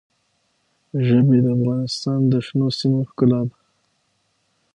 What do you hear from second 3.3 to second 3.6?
ده.